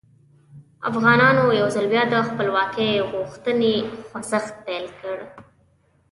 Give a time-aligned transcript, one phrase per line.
[0.89, 3.73] افغانانو یو ځل بیا د خپلواکۍ غوښتنې
[4.07, 5.17] خوځښت پیل کړ.